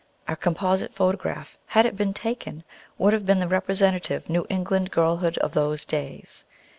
[0.27, 2.63] Our composite photograph, had it been taken,
[2.97, 6.43] would have been the representative New England girlhood of those days.